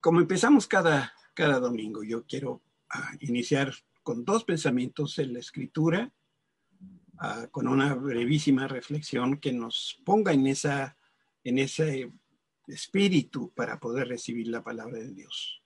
[0.00, 3.70] Como empezamos cada, cada domingo, yo quiero uh, iniciar
[4.02, 6.10] con dos pensamientos en la escritura,
[7.20, 10.96] uh, con una brevísima reflexión que nos ponga en, esa,
[11.44, 12.10] en ese
[12.66, 15.62] espíritu para poder recibir la palabra de Dios.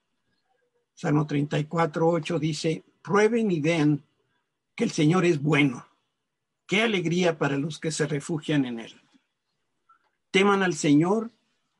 [0.94, 4.04] Salmo 34, 8 dice, prueben y vean
[4.74, 5.86] que el Señor es bueno.
[6.66, 9.00] Qué alegría para los que se refugian en Él.
[10.32, 11.30] Teman al Señor,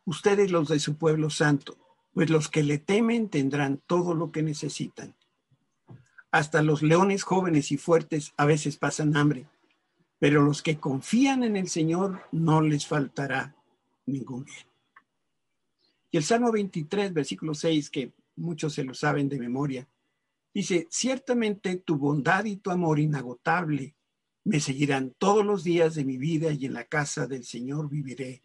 [0.05, 1.84] ustedes los de su pueblo santo
[2.15, 5.14] pues los que le temen tendrán todo lo que necesitan.
[6.31, 9.46] Hasta los leones jóvenes y fuertes a veces pasan hambre,
[10.19, 13.55] pero los que confían en el Señor no les faltará
[14.07, 14.67] ningún bien.
[16.11, 19.89] Y el Salmo 23, versículo 6, que muchos se lo saben de memoria,
[20.53, 23.96] dice, ciertamente tu bondad y tu amor inagotable
[24.44, 28.43] me seguirán todos los días de mi vida y en la casa del Señor viviré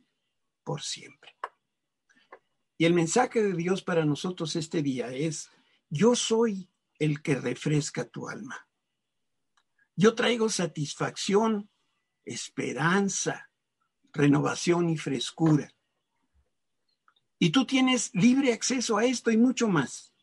[0.64, 1.39] por siempre.
[2.80, 5.52] Y el mensaje de Dios para nosotros este día es,
[5.90, 8.70] yo soy el que refresca tu alma.
[9.98, 11.70] Yo traigo satisfacción,
[12.24, 13.50] esperanza,
[14.14, 15.76] renovación y frescura.
[17.38, 20.14] Y tú tienes libre acceso a esto y mucho más.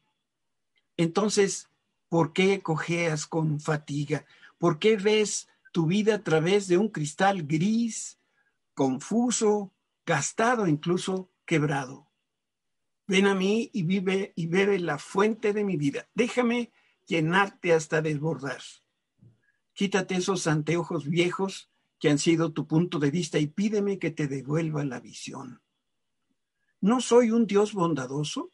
[0.97, 1.69] Entonces,
[2.09, 4.25] ¿por qué cojeas con fatiga?
[4.57, 8.19] ¿Por qué ves tu vida a través de un cristal gris,
[8.73, 9.75] confuso,
[10.07, 12.06] gastado, incluso quebrado?
[13.07, 16.09] Ven a mí y vive y bebe la fuente de mi vida.
[16.15, 16.73] Déjame
[17.07, 18.61] llenarte hasta desbordar.
[19.75, 24.27] Quítate esos anteojos viejos que han sido tu punto de vista y pídeme que te
[24.27, 25.63] devuelva la visión.
[26.81, 28.51] ¿No soy un Dios bondadoso?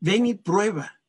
[0.00, 1.00] Ven y prueba.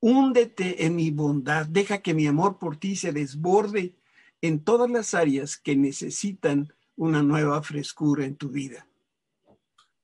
[0.00, 1.66] Húndete en mi bondad.
[1.66, 3.96] Deja que mi amor por ti se desborde
[4.40, 8.86] en todas las áreas que necesitan una nueva frescura en tu vida.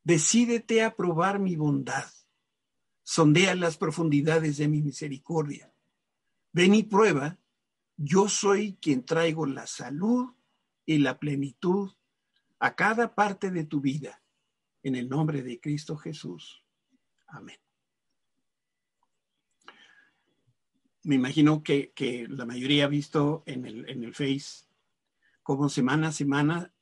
[0.02, 2.10] Decídete a probar mi bondad.
[3.02, 5.72] Sondea las profundidades de mi misericordia.
[6.52, 7.38] Ven y prueba,
[7.96, 10.34] yo soy quien traigo la salud
[10.86, 11.92] y la plenitud
[12.58, 14.22] a cada parte de tu vida.
[14.82, 16.64] En el nombre de Cristo Jesús.
[17.26, 17.58] Amén.
[21.02, 21.92] Me imagino que,
[22.28, 24.70] la mayoría ha visto en el, en el Face
[25.42, 26.72] como semana a semana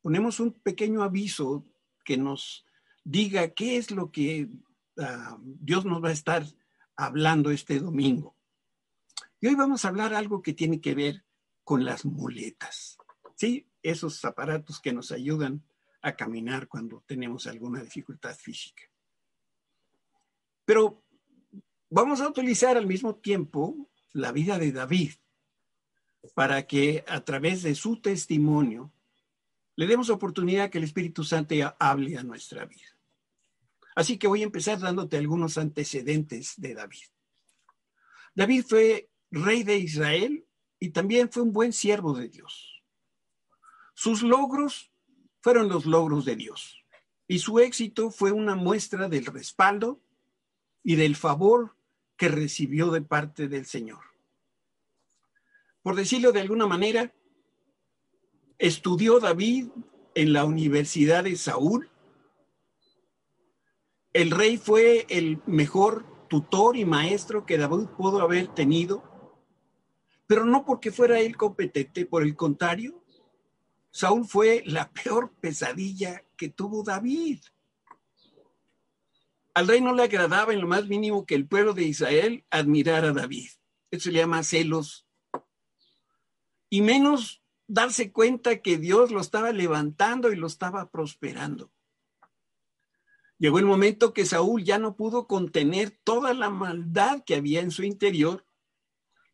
[0.00, 1.66] ponemos un pequeño aviso
[2.04, 2.64] que nos
[3.02, 4.48] diga qué es lo que
[4.96, 6.44] uh, Dios nos va a estar
[6.96, 8.36] hablando este domingo.
[9.40, 11.24] Y hoy vamos a hablar algo que tiene que ver
[11.64, 12.98] con las muletas,
[13.36, 13.68] ¿sí?
[13.82, 15.64] Esos aparatos que nos ayudan
[16.02, 18.82] a caminar cuando tenemos alguna dificultad física.
[20.64, 21.02] Pero
[21.90, 25.12] vamos a utilizar al mismo tiempo la vida de David
[26.34, 28.92] para que a través de su testimonio
[29.76, 32.96] le demos oportunidad que el Espíritu Santo hable a nuestra vida.
[33.94, 37.04] Así que voy a empezar dándote algunos antecedentes de David.
[38.34, 40.44] David fue rey de Israel
[40.80, 42.82] y también fue un buen siervo de Dios.
[43.94, 44.90] Sus logros
[45.40, 46.84] fueron los logros de Dios
[47.28, 50.00] y su éxito fue una muestra del respaldo
[50.82, 51.76] y del favor
[52.16, 54.00] que recibió de parte del Señor.
[55.82, 57.12] Por decirlo de alguna manera,
[58.58, 59.68] estudió David
[60.14, 61.90] en la Universidad de Saúl
[64.14, 69.02] el rey fue el mejor tutor y maestro que David pudo haber tenido,
[70.28, 73.04] pero no porque fuera él competente, por el contrario,
[73.90, 77.40] Saúl fue la peor pesadilla que tuvo David.
[79.52, 83.08] Al rey no le agradaba en lo más mínimo que el pueblo de Israel admirara
[83.08, 83.48] a David.
[83.90, 85.08] Eso se llama celos.
[86.70, 91.70] Y menos darse cuenta que Dios lo estaba levantando y lo estaba prosperando.
[93.38, 97.70] Llegó el momento que Saúl ya no pudo contener toda la maldad que había en
[97.70, 98.46] su interior.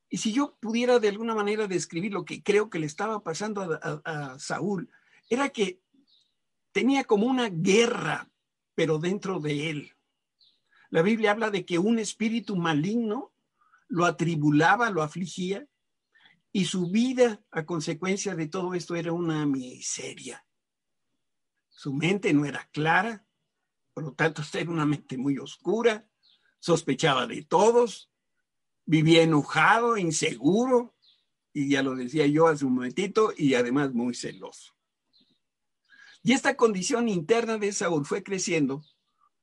[0.09, 3.79] Y si yo pudiera de alguna manera describir lo que creo que le estaba pasando
[3.83, 4.91] a, Saúl,
[5.29, 5.81] era que
[6.73, 8.31] tenía como una guerra,
[8.75, 9.93] pero dentro de él.
[10.89, 13.33] La Biblia habla de que un espíritu maligno
[13.87, 15.69] lo atribulaba, lo afligía,
[16.53, 20.45] y su vida a consecuencia de todo esto era una miseria.
[21.69, 23.27] Su mente no era clara,
[23.95, 26.09] por lo tanto, era una mente muy oscura,
[26.59, 28.11] sospechaba de todos,
[28.85, 30.95] vivía enojado, inseguro,
[31.53, 34.75] y ya lo decía yo hace un momentito, y además muy celoso.
[36.23, 38.85] Y esta condición interna de Saúl fue creciendo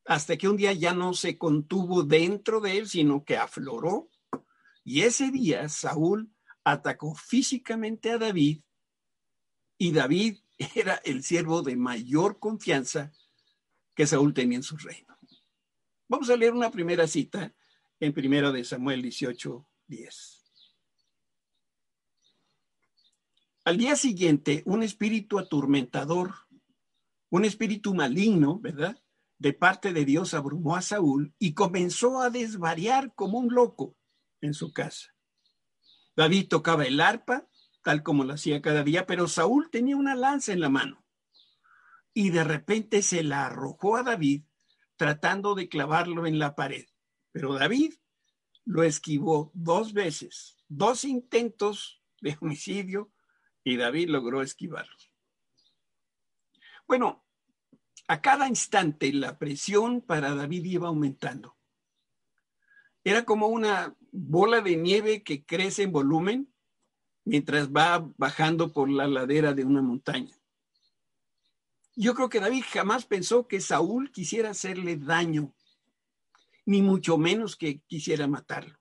[0.05, 4.09] hasta que un día ya no se contuvo dentro de él, sino que afloró.
[4.83, 6.31] Y ese día Saúl
[6.71, 8.61] atacó físicamente a David
[9.77, 10.39] y David
[10.75, 13.13] era el siervo de mayor confianza
[13.95, 15.17] que Saúl tenía en su reino.
[16.09, 17.53] Vamos a leer una primera cita
[17.99, 20.43] en primero de Samuel 18, 10.
[23.63, 26.33] Al día siguiente, un espíritu atormentador,
[27.29, 29.01] un espíritu maligno, ¿verdad?
[29.37, 33.95] De parte de Dios abrumó a Saúl y comenzó a desvariar como un loco
[34.41, 35.16] en su casa.
[36.17, 37.47] David tocaba el arpa,
[37.83, 41.05] tal como lo hacía cada día, pero Saúl tenía una lanza en la mano
[42.13, 44.41] y de repente se la arrojó a David
[44.95, 46.87] tratando de clavarlo en la pared.
[47.31, 47.93] Pero David
[48.65, 53.13] lo esquivó dos veces, dos intentos de homicidio
[53.63, 55.11] y David logró esquivarlos.
[56.87, 57.23] Bueno,
[58.07, 61.55] a cada instante la presión para David iba aumentando.
[63.03, 66.53] Era como una bola de nieve que crece en volumen
[67.25, 70.37] mientras va bajando por la ladera de una montaña.
[71.95, 75.53] Yo creo que David jamás pensó que Saúl quisiera hacerle daño,
[76.65, 78.77] ni mucho menos que quisiera matarlo.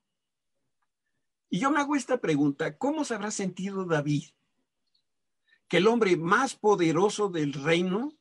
[1.49, 4.25] Y yo me hago esta pregunta, ¿cómo se habrá sentido David?
[5.69, 8.17] Que el hombre más poderoso del reino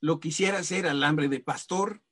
[0.00, 2.02] lo quisiera hacer alambre de pastor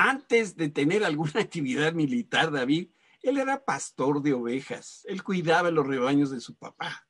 [0.00, 2.88] antes de tener alguna actividad militar, David,
[3.22, 7.06] él era pastor de ovejas, él cuidaba los rebaños de su papá.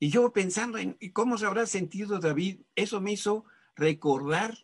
[0.00, 3.44] Y yo pensando en cómo se habrá sentido David, eso me hizo
[3.76, 4.58] recordar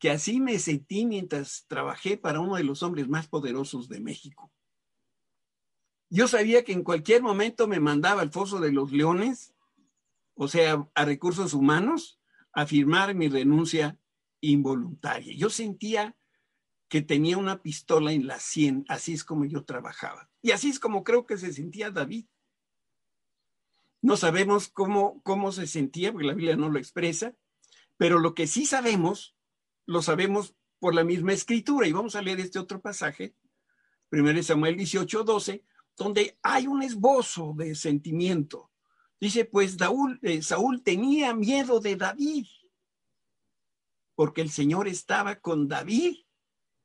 [0.00, 4.52] que así me sentí mientras trabajé para uno de los hombres más poderosos de México.
[6.10, 9.54] Yo sabía que en cualquier momento me mandaba al foso de los leones,
[10.34, 12.20] o sea, a recursos humanos,
[12.52, 14.00] a firmar mi renuncia
[14.50, 15.34] involuntaria.
[15.36, 16.16] Yo sentía
[16.88, 20.30] que tenía una pistola en la sien, así es como yo trabajaba.
[20.42, 22.26] Y así es como creo que se sentía David.
[24.00, 27.34] No sabemos cómo, cómo se sentía, porque la Biblia no lo expresa,
[27.96, 29.34] pero lo que sí sabemos,
[29.86, 31.88] lo sabemos por la misma escritura.
[31.88, 33.34] Y vamos a leer este otro pasaje,
[34.12, 35.64] 1 Samuel 18, 12,
[35.96, 38.70] donde hay un esbozo de sentimiento.
[39.18, 39.76] Dice, pues
[40.22, 42.46] eh, Saúl tenía miedo de David
[44.14, 46.16] porque el Señor estaba con David,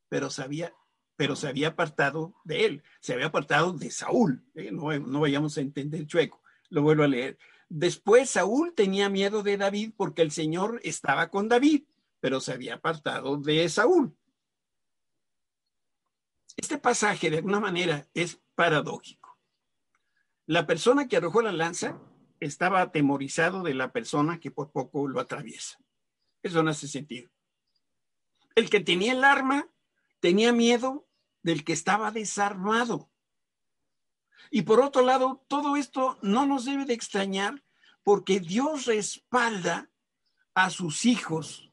[0.09, 0.73] pero se había,
[1.15, 4.45] pero se había apartado de él, se había apartado de Saúl.
[4.55, 4.71] ¿eh?
[4.71, 7.37] No, no vayamos a entender chueco, lo vuelvo a leer.
[7.69, 11.83] Después Saúl tenía miedo de David porque el Señor estaba con David,
[12.19, 14.15] pero se había apartado de Saúl.
[16.57, 19.37] Este pasaje de alguna manera es paradójico.
[20.45, 22.01] La persona que arrojó la lanza
[22.39, 25.77] estaba atemorizado de la persona que por poco lo atraviesa.
[26.43, 27.29] Eso no hace sentido.
[28.55, 29.69] El que tenía el arma
[30.19, 31.07] tenía miedo
[31.43, 33.09] del que estaba desarmado.
[34.51, 37.63] Y por otro lado, todo esto no nos debe de extrañar
[38.03, 39.89] porque Dios respalda
[40.53, 41.71] a sus hijos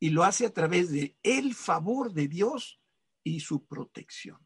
[0.00, 2.80] y lo hace a través de el favor de Dios
[3.22, 4.44] y su protección.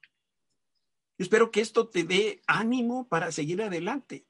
[1.19, 4.28] Espero que esto te dé ánimo para seguir adelante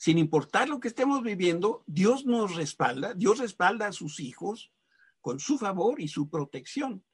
[0.00, 4.72] sin importar lo que estemos viviendo, Dios nos respalda, Dios respalda a sus hijos
[5.20, 7.04] con su favor y su protección.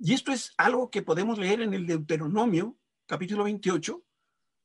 [0.00, 2.76] Y esto es algo que podemos leer en el Deuteronomio,
[3.06, 4.02] capítulo 28,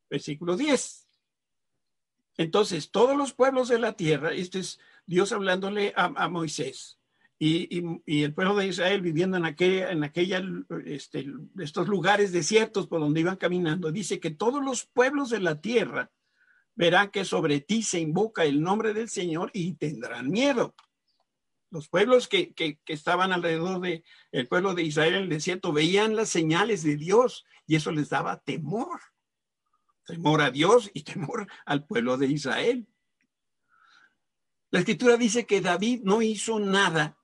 [0.09, 1.07] versículo 10.
[2.37, 6.97] Entonces, todos los pueblos de la tierra, esto es Dios hablándole a, Moisés,
[7.37, 10.41] y, el pueblo de Israel viviendo en aquella, en aquella
[10.87, 11.27] este,
[11.59, 16.09] estos lugares desiertos por donde iban caminando, dice que todos los pueblos de la tierra
[16.75, 20.75] verán que sobre ti se invoca el nombre del Señor y tendrán miedo.
[21.69, 22.53] Los pueblos que,
[22.85, 27.45] estaban alrededor del el pueblo de Israel en el desierto veían las señales de Dios
[27.65, 28.99] y eso les daba temor.
[30.05, 32.87] Temor a Dios y temor al pueblo de Israel.
[34.69, 37.17] La escritura dice que David no hizo nada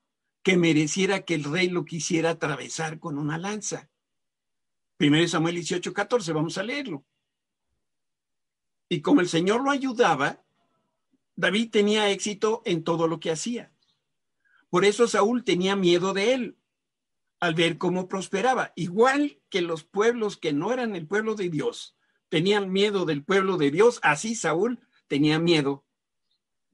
[0.44, 3.90] que mereciera que el rey lo quisiera atravesar con una lanza.
[4.98, 7.06] Primero Samuel 18, 14, vamos a leerlo.
[8.90, 10.44] Y como el Señor lo ayudaba,
[11.36, 13.72] David tenía éxito en todo lo que hacía.
[14.70, 16.58] Por eso Saúl tenía miedo de él
[17.40, 18.74] al ver cómo prosperaba.
[18.76, 21.96] Igual que los pueblos que no eran el pueblo de Dios
[22.30, 25.86] tenían miedo del pueblo de Dios, así Saúl tenía miedo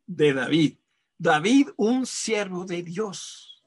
[0.07, 0.77] de David.
[1.17, 3.63] David, un siervo de Dios.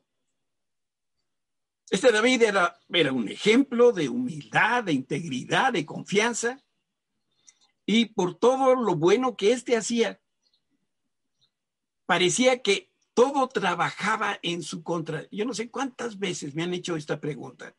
[1.90, 6.62] Este David era, era un ejemplo de humildad, de integridad, de confianza
[7.90, 10.21] y por todo lo bueno que éste hacía,
[12.04, 15.26] parecía que todo trabajaba en su contra.
[15.30, 17.75] Yo no sé cuántas veces me han hecho esta pregunta.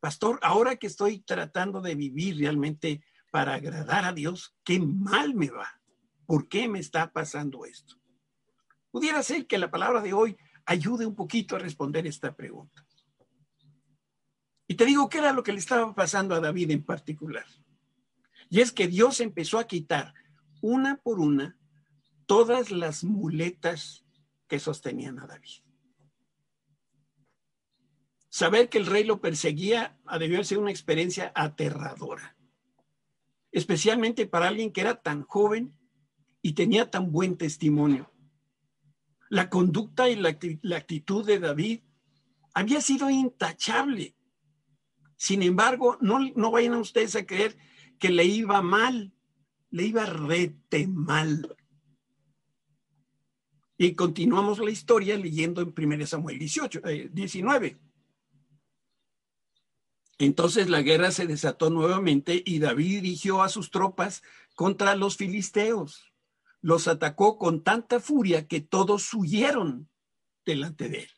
[0.00, 5.48] Pastor, ahora que estoy tratando de vivir realmente para agradar a Dios, qué mal me
[5.48, 5.80] va.
[6.26, 7.96] ¿Por qué me está pasando esto?
[8.90, 12.86] Pudiera ser que la palabra de hoy ayude un poquito a responder esta pregunta.
[14.68, 17.46] Y te digo qué era lo que le estaba pasando a David en particular.
[18.50, 20.14] Y es que Dios empezó a quitar
[20.60, 21.58] una por una
[22.26, 24.04] todas las muletas
[24.48, 25.62] que sostenían a David.
[28.28, 32.36] Saber que el rey lo perseguía debió ser una experiencia aterradora,
[33.52, 35.76] especialmente para alguien que era tan joven
[36.42, 38.12] y tenía tan buen testimonio.
[39.30, 40.30] La conducta y la,
[40.76, 41.82] actitud de David
[42.54, 44.16] había sido intachable.
[45.16, 47.56] Sin embargo, no, no vayan ustedes a creer
[48.10, 49.12] le iba mal,
[49.70, 51.56] le iba rete mal.
[53.76, 56.80] Y continuamos la historia leyendo en 1 Samuel 18,
[57.10, 57.80] 19.
[60.18, 64.22] Entonces la guerra se desató nuevamente y David dirigió a sus tropas
[64.54, 66.12] contra los filisteos.
[66.60, 69.90] Los atacó con tanta furia que todos huyeron
[70.46, 71.10] delante de él.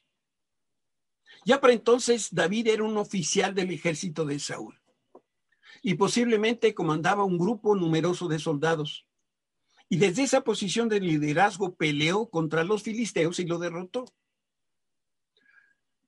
[1.45, 4.81] Ya para entonces David era un oficial del ejército de Saúl
[5.83, 9.07] y posiblemente comandaba un grupo numeroso de soldados.
[9.89, 14.05] Y desde esa posición de liderazgo peleó contra los filisteos y lo derrotó.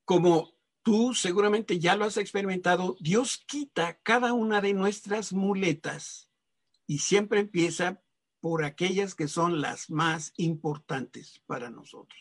[0.04, 6.30] Como tú seguramente ya lo has experimentado, Dios quita cada una de nuestras muletas
[6.87, 8.02] y siempre empieza
[8.40, 12.18] por aquellas que son las más importantes para nosotros.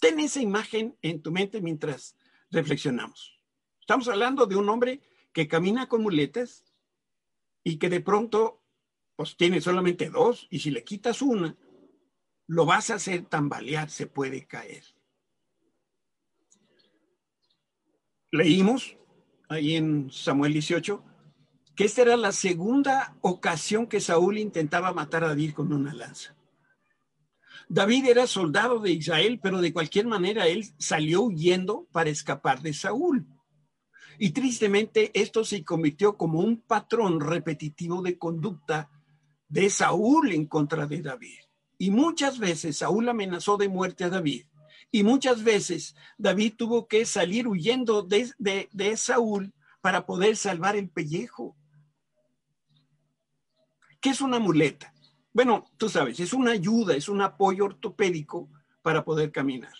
[0.00, 2.16] Ten esa imagen en tu mente mientras
[2.50, 3.38] reflexionamos.
[3.80, 5.00] Estamos hablando de un hombre
[5.32, 6.64] que camina con muletas
[7.64, 8.62] y que de pronto
[9.16, 11.56] pues tiene solamente dos y si le quitas una,
[12.46, 14.84] lo vas a hacer tambalear, se puede caer.
[18.30, 18.96] leímos
[19.48, 21.04] ahí en Samuel 18
[21.74, 26.34] que esta era la segunda ocasión que Saúl intentaba matar a David con una lanza.
[27.68, 32.72] David era soldado de Israel, pero de cualquier manera él salió huyendo para escapar de
[32.72, 33.28] Saúl.
[34.18, 38.90] Y tristemente esto se convirtió como un patrón repetitivo de conducta
[39.48, 41.38] de Saúl en contra de David.
[41.78, 44.44] Y muchas veces Saúl amenazó de muerte a David
[44.90, 50.88] y muchas veces David tuvo que salir huyendo de, de, Saúl para poder salvar el
[50.88, 51.56] pellejo.
[54.00, 54.92] ¿Qué es una muleta?
[55.32, 58.48] Bueno, tú sabes, es una ayuda, es un apoyo ortopédico
[58.82, 59.74] para poder caminar.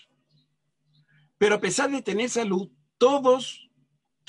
[1.37, 3.68] Pero a pesar de tener salud, todos,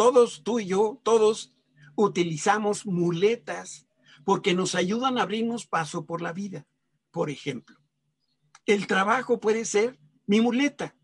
[0.00, 1.54] todos, tú y yo, todos
[1.94, 3.86] utilizamos muletas
[4.24, 6.66] porque nos ayudan a abrirnos paso por la vida.
[7.10, 7.76] Por ejemplo,
[8.64, 10.96] el trabajo puede ser mi muleta.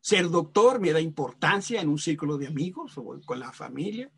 [0.00, 4.10] Ser doctor me da importancia en un círculo de amigos o con la familia.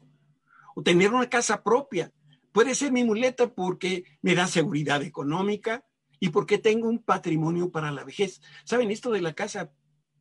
[0.75, 2.11] O tener una casa propia.
[2.51, 5.85] Puede ser mi muleta porque me da seguridad económica
[6.19, 8.41] y porque tengo un patrimonio para la vejez.
[8.65, 9.71] Saben, esto de la casa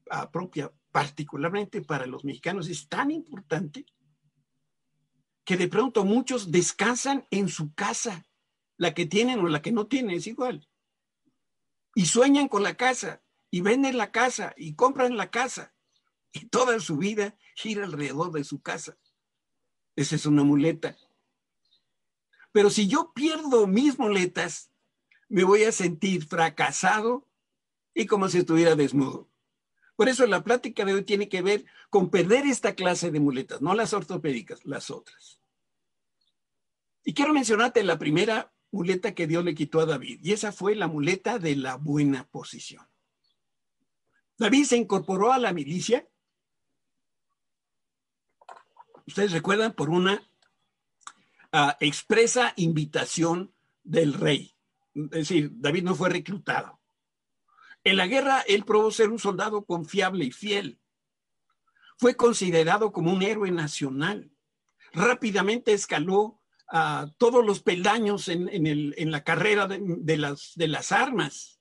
[0.10, 3.86] ah, propia, particularmente para los mexicanos, es tan importante
[5.44, 8.28] que de pronto muchos descansan en su casa.
[8.78, 10.68] La que tienen o la que no tienen es igual.
[11.94, 15.74] Y sueñan con la casa y venden la casa y compran la casa
[16.32, 18.98] y toda su vida gira alrededor de su casa.
[19.96, 20.98] Esa es una muleta.
[22.52, 24.72] Pero si yo pierdo mis muletas,
[25.30, 27.28] me voy a sentir fracasado
[27.94, 29.31] y como si estuviera desnudo.
[30.02, 33.62] Por eso la plática de hoy tiene que ver con perder esta clase de muletas,
[33.62, 35.40] no las ortopédicas, las otras.
[37.04, 40.74] Y quiero mencionarte la primera muleta que Dios le quitó a David, y esa fue
[40.74, 42.84] la muleta de la buena posición.
[44.40, 46.10] David se incorporó a la milicia.
[49.06, 50.28] Ustedes recuerdan por una
[51.52, 53.54] ah, expresa invitación
[53.84, 54.56] del rey.
[54.96, 56.81] Es decir, David no fue reclutado.
[57.84, 60.80] En la guerra, él probó ser un soldado confiable y fiel.
[61.98, 64.32] Fue considerado como un héroe nacional.
[64.94, 71.60] Rápidamente escaló a todos los peldaños en, la carrera de, las, de las armas.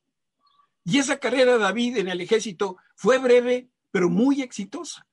[0.85, 5.07] Y esa carrera de David en el ejército fue breve, pero muy exitosa.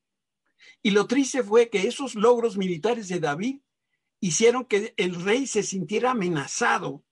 [0.82, 3.60] Y lo triste fue que esos logros militares de David
[4.20, 7.04] hicieron que el rey se sintiera amenazado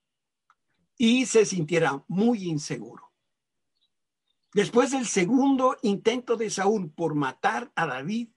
[0.96, 3.05] y se sintiera muy inseguro.
[4.56, 8.30] Después del segundo intento de Saúl por matar a David,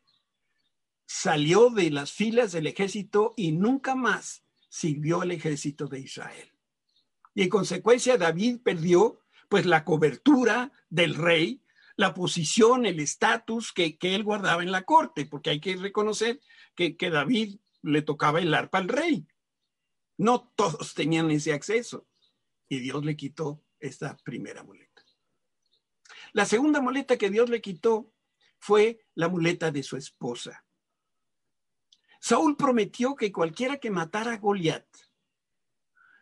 [1.05, 6.51] salió de las filas del ejército y nunca más sirvió al ejército de Israel.
[7.33, 11.63] Y en consecuencia David perdió pues la cobertura del rey,
[11.95, 16.41] la posición, el estatus que, él guardaba en la corte, porque hay que reconocer
[16.75, 19.25] que, que David le tocaba el arpa al rey.
[20.17, 22.09] No todos tenían ese acceso
[22.67, 24.88] y Dios le quitó esta primera muleta.
[26.33, 28.13] La segunda muleta que Dios le quitó
[28.57, 30.65] fue la muleta de su esposa.
[32.19, 34.85] Saúl prometió que cualquiera que matara a Goliat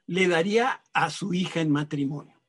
[0.05, 2.41] le daría a su hija en matrimonio.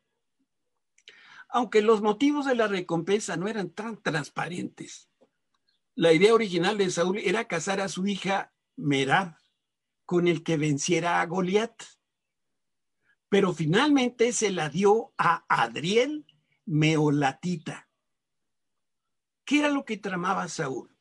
[1.49, 5.09] Aunque los motivos de la recompensa no eran tan transparentes,
[5.95, 9.37] la idea original de Saúl era casar a su hija Merab
[10.05, 11.83] con el que venciera a Goliat.
[13.29, 16.25] Pero finalmente se la dio a Adriel
[16.69, 17.89] Meolatita.
[19.47, 20.95] ¿Qué era lo que tramaba Saúl?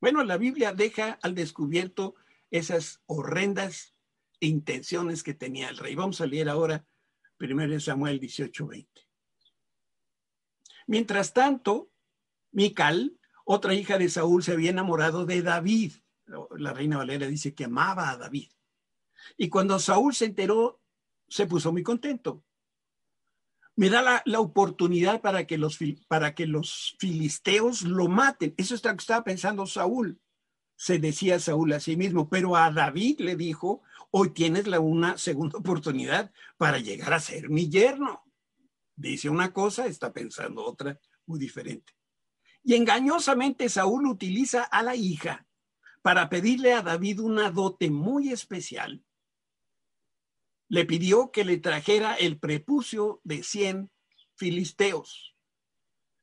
[0.00, 2.14] Bueno, la Biblia deja al descubierto
[2.52, 3.96] esas horrendas
[4.38, 5.96] intenciones que tenía el rey.
[5.96, 6.86] Vamos a leer ahora
[7.40, 8.86] 1 Samuel 18:20.
[10.86, 11.90] Mientras tanto,
[12.52, 15.94] Mical, otra hija de Saúl, se había enamorado de David.
[16.56, 18.50] La reina Valera dice que amaba a David.
[19.36, 20.80] Y cuando Saúl se enteró,
[21.26, 22.44] se puso muy contento.
[23.76, 25.78] Me da la, oportunidad para que, los,
[26.08, 28.54] para que los filisteos lo maten.
[28.56, 30.18] Eso está, estaba pensando Saúl.
[30.76, 35.18] Se decía Saúl a sí mismo, pero a David le dijo, hoy tienes la, una
[35.18, 38.24] segunda oportunidad para llegar a ser mi yerno.
[38.94, 41.92] Dice una cosa, está pensando otra muy diferente.
[42.62, 45.46] Y engañosamente Saúl utiliza a la hija
[46.02, 49.04] para pedirle a David una dote muy especial.
[50.68, 53.90] Le pidió que le trajera el prepucio de 100
[54.34, 55.36] filisteos.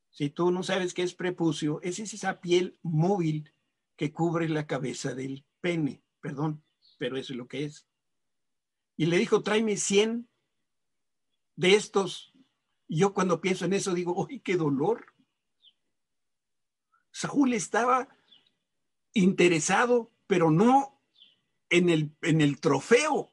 [0.09, 3.51] Si tú no sabes qué es prepucio, es esa piel móvil
[3.95, 6.63] que cubre la cabeza del pene, perdón,
[6.97, 7.87] pero eso es lo que es.
[8.95, 10.29] Y le dijo, tráeme 100
[11.55, 12.31] de estos.
[12.87, 15.05] Y yo cuando pienso en eso digo, ¡ay, qué dolor!
[17.11, 18.07] Saúl estaba
[19.13, 21.01] interesado, pero no
[21.69, 23.32] en el, en el trofeo.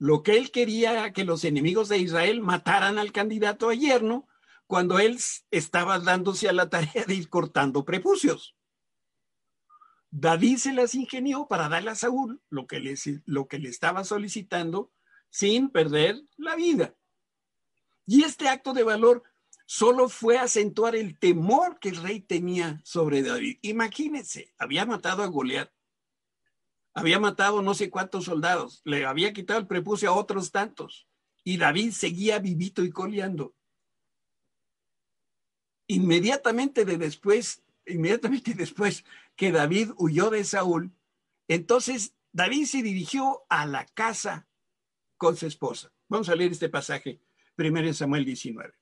[0.00, 4.26] Lo que él quería era que los enemigos de Israel mataran al candidato a yerno
[4.66, 5.18] cuando él
[5.50, 8.56] estaba dándose a la tarea de ir cortando prepucios.
[10.10, 12.94] David se las ingenió para darle a Saúl lo que, le,
[13.26, 14.90] lo que le estaba solicitando
[15.28, 16.94] sin perder la vida.
[18.06, 19.22] Y este acto de valor
[19.66, 23.58] solo fue acentuar el temor que el rey tenía sobre David.
[23.60, 25.70] Imagínense, había matado a Goliat,
[26.94, 31.06] había matado no sé cuántos soldados, le había quitado el prepucio a otros tantos,
[31.44, 33.54] y David seguía vivito y coleando.
[35.86, 39.04] Inmediatamente de después, inmediatamente después
[39.36, 40.92] que David huyó de Saúl,
[41.48, 44.46] entonces David se dirigió a la casa
[45.16, 45.92] con su esposa.
[46.08, 47.20] Vamos a leer este pasaje,
[47.56, 48.72] primero en Samuel 19.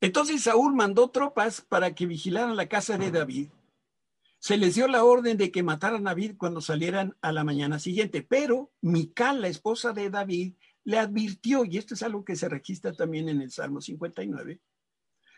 [0.00, 3.48] Entonces Saúl mandó tropas para que vigilaran la casa de David.
[4.46, 7.80] Se les dio la orden de que mataran a David cuando salieran a la mañana
[7.80, 10.54] siguiente, pero Mical, la esposa de David,
[10.84, 14.60] le advirtió, y esto es algo que se registra también en el Salmo 59,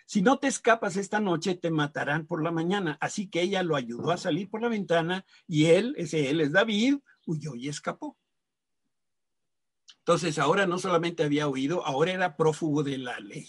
[0.05, 2.99] si no te escapas esta noche, te matarán por la mañana.
[3.01, 6.53] Así que ella lo ayudó a salir por la ventana y él, ese él es
[6.53, 8.19] David, huyó y escapó.
[10.01, 13.49] Entonces ahora no solamente había huido, ahora era prófugo de la ley.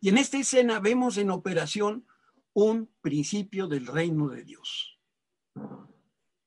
[0.00, 2.06] Y en esta escena vemos en operación
[2.52, 4.98] un principio del reino de Dios.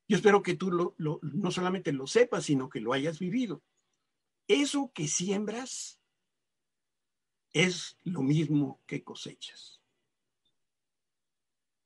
[0.07, 3.63] Yo espero que tú no solamente lo sepas, sino que lo hayas vivido.
[4.47, 5.99] Eso que siembras
[7.53, 9.81] es lo mismo que cosechas.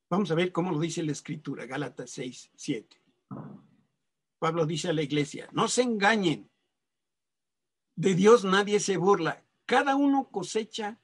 [0.09, 3.01] Vamos a ver cómo lo dice la escritura, Gálatas 6, 7.
[4.39, 6.49] Pablo dice a la iglesia, no se engañen,
[7.95, 11.01] de Dios nadie se burla, cada uno cosecha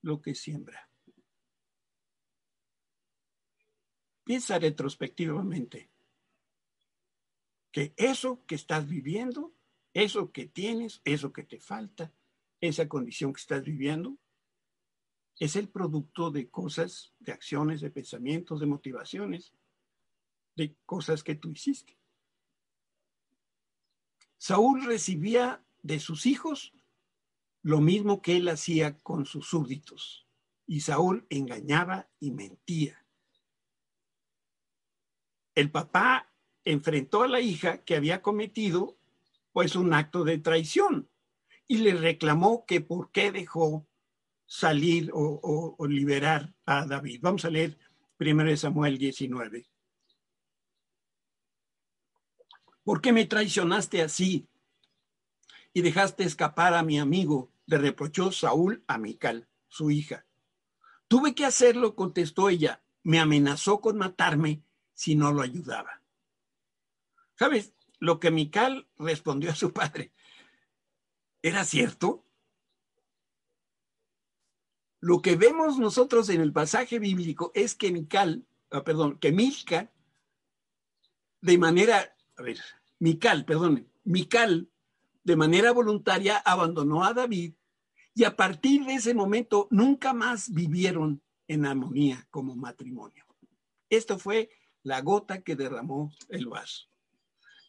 [0.00, 0.87] lo que siembra.
[4.28, 5.90] Piensa retrospectivamente
[7.72, 9.54] que eso que estás viviendo,
[9.94, 12.12] eso que tienes, eso que te falta,
[12.60, 14.18] esa condición que estás viviendo,
[15.38, 19.54] es el producto de cosas, de acciones, de pensamientos, de motivaciones,
[20.56, 21.96] de cosas que tú hiciste.
[24.36, 26.74] Saúl recibía de sus hijos
[27.62, 30.28] lo mismo que él hacía con sus súbditos.
[30.66, 33.07] Y Saúl engañaba y mentía.
[35.58, 36.32] El papá
[36.64, 38.96] enfrentó a la hija que había cometido
[39.50, 41.10] pues un acto de traición
[41.66, 43.84] y le reclamó que por qué dejó
[44.46, 47.18] salir o, o liberar a David.
[47.22, 47.76] Vamos a leer
[48.20, 49.68] 1 Samuel 19.
[52.84, 54.48] ¿Por qué me traicionaste así
[55.72, 60.24] y dejaste escapar a mi amigo le reprochó Saúl a Mical, su hija.
[61.08, 62.80] Tuve que hacerlo, contestó ella.
[63.02, 64.62] Me amenazó con matarme
[64.98, 66.02] si no lo ayudaba.
[67.36, 67.72] ¿Sabes?
[68.00, 70.10] Lo que Mical respondió a su padre,
[71.40, 72.26] ¿era cierto?
[74.98, 79.92] Lo que vemos nosotros en el pasaje bíblico es que Mical, ah, perdón, que Milca,
[81.42, 82.58] de manera, a ver,
[82.98, 84.68] Mical, perdón, Mical,
[85.22, 87.54] de manera voluntaria abandonó a David
[88.14, 93.24] y a partir de ese momento nunca más vivieron en armonía como matrimonio.
[93.90, 94.50] Esto fue
[94.88, 96.88] la gota que derramó el vaso.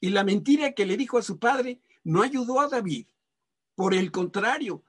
[0.02, 3.08] Y la mentira que le dijo a su padre no ayudó a David.
[3.76, 4.84] Por el contrario,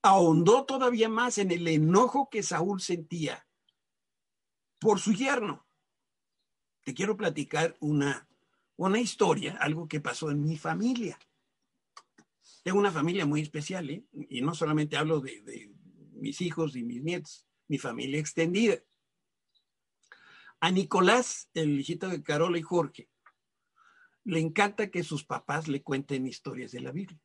[0.00, 3.46] ahondó todavía más en el enojo que Saúl sentía
[4.78, 5.66] por su yerno.
[6.84, 8.28] Te quiero platicar una,
[8.76, 11.18] una historia, algo que pasó en mi familia.
[12.62, 14.04] Tengo una familia muy especial, ¿eh?
[14.12, 15.72] y no solamente hablo de, de
[16.12, 18.76] mis hijos y mis nietos, mi familia extendida.
[20.64, 23.10] A Nicolás, el hijito de Carola y Jorge,
[24.24, 27.20] le encanta que sus papás le cuenten historias de la Biblia.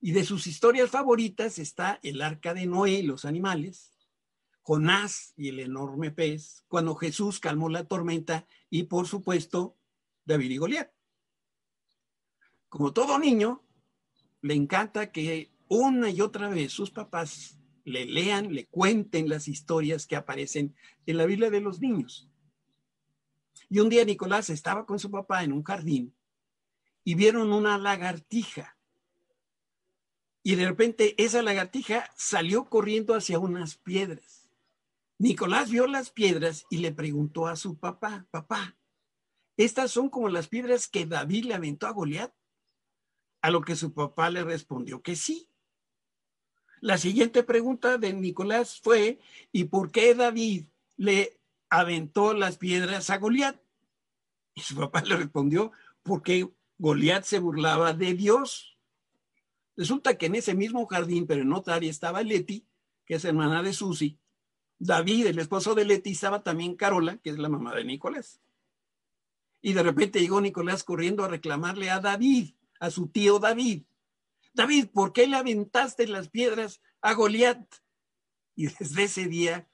[0.00, 3.96] Y de sus historias favoritas está el arca de Noé y los animales,
[4.62, 9.78] Jonás y el enorme pez, cuando Jesús calmó la tormenta y por supuesto
[10.24, 10.90] David y Goliat.
[12.68, 13.64] Como todo niño,
[14.40, 20.06] le encanta que una y otra vez sus papás le lean, le cuenten las historias
[20.06, 20.74] que aparecen
[21.06, 22.28] en la Biblia de los niños.
[23.68, 26.14] Y un día Nicolás estaba con su papá en un jardín
[27.04, 28.76] y vieron una lagartija.
[30.42, 34.50] Y de repente esa lagartija salió corriendo hacia unas piedras.
[35.18, 38.78] Nicolás vio las piedras y le preguntó a su papá, papá,
[39.58, 42.32] ¿estas son como las piedras que David le aventó a Goliat?
[43.42, 45.49] A lo que su papá le respondió que sí.
[46.80, 49.18] La siguiente pregunta de Nicolás fue,
[49.52, 50.64] ¿y por qué David
[50.96, 51.40] le
[51.70, 53.56] aventó las piedras a Goliat.
[54.54, 58.76] Y su papá le respondió, porque Goliat se burlaba de Dios.
[59.76, 62.66] Resulta que en ese mismo jardín, pero en otra área, estaba Leti,
[63.06, 64.18] que es hermana de Susi.
[64.78, 68.40] David, el esposo de Leti, estaba también Carola, que es la mamá de Nicolás.
[69.62, 73.84] Y de repente llegó Nicolás corriendo a reclamarle a David, a su tío David.
[74.52, 77.62] David, ¿por qué le aventaste las piedras a Goliat?
[78.56, 79.68] Y desde ese día,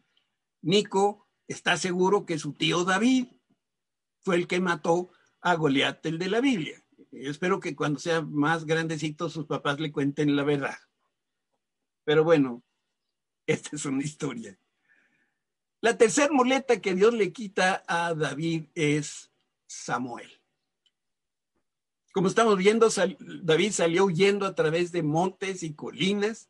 [0.62, 3.28] Nico está seguro que su tío David
[4.22, 5.10] fue el que mató
[5.40, 6.84] a Goliat, el de la Biblia.
[7.12, 10.76] Yo espero que cuando sea más grandecito sus papás le cuenten la verdad.
[12.04, 12.62] Pero bueno,
[13.46, 14.58] esta es una historia.
[15.80, 19.30] La tercera muleta que Dios le quita a David es
[19.66, 20.35] Samuel.
[22.16, 22.88] Como estamos viendo,
[23.42, 26.48] David salió huyendo a través de montes y colinas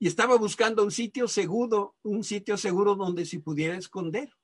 [0.00, 4.34] y estaba buscando un sitio seguro, un sitio seguro donde se pudiera esconder.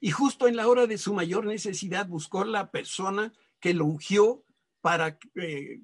[0.00, 4.44] Y justo en la hora de su mayor necesidad buscó la persona que lo ungió
[4.80, 5.80] para, eh,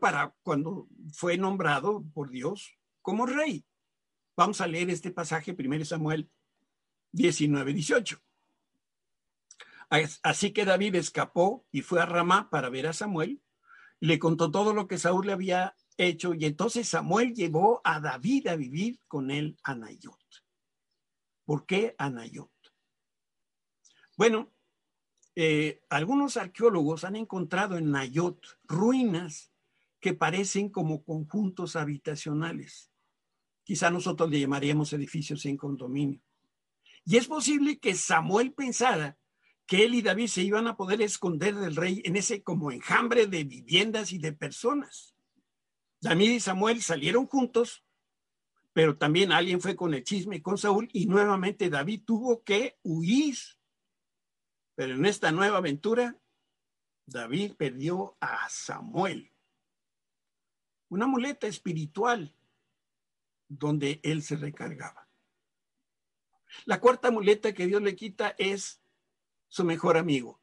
[0.00, 3.62] para cuando fue nombrado por Dios como rey.
[4.38, 6.30] Vamos a leer este pasaje, 1 Samuel
[7.12, 8.23] 19, 18.
[9.90, 13.42] Así que David escapó y fue a Ramá para ver a Samuel.
[14.00, 16.34] Le contó todo lo que Saúl le había hecho.
[16.34, 20.18] Y entonces Samuel llevó a David a vivir con él a Nayot.
[21.44, 22.50] ¿Por qué a Nayot?
[24.16, 24.52] Bueno,
[25.36, 29.52] eh, algunos arqueólogos han encontrado en Nayot ruinas
[30.00, 32.90] que parecen como conjuntos habitacionales.
[33.64, 36.20] Quizá nosotros le llamaríamos edificios en condominio.
[37.04, 39.18] Y es posible que Samuel pensara
[39.66, 43.26] que él y David se iban a poder esconder del rey en ese como enjambre
[43.26, 45.14] de viviendas y de personas.
[46.00, 47.82] David y Samuel salieron juntos,
[48.74, 53.36] pero también alguien fue con el chisme con Saúl y nuevamente David tuvo que huir.
[54.74, 56.18] Pero en esta nueva aventura,
[57.06, 59.32] David perdió a Samuel,
[60.88, 62.34] una muleta espiritual
[63.48, 65.08] donde él se recargaba.
[66.66, 68.83] La cuarta muleta que Dios le quita es
[69.54, 70.42] su mejor amigo.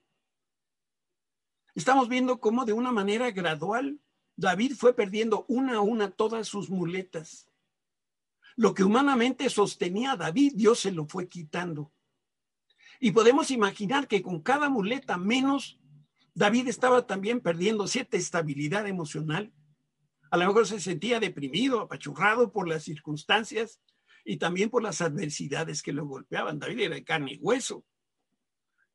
[1.75, 3.99] Estamos viendo cómo de una manera gradual
[4.37, 7.49] David fue perdiendo una a una todas sus muletas.
[8.55, 11.91] Lo que humanamente sostenía a David, Dios se lo fue quitando.
[13.01, 15.77] Y podemos imaginar que con cada muleta menos,
[16.33, 19.51] David estaba también perdiendo cierta estabilidad emocional.
[20.29, 23.81] A lo mejor se sentía deprimido, apachurrado por las circunstancias
[24.23, 26.59] y también por las adversidades que lo golpeaban.
[26.59, 27.83] David era de carne y hueso.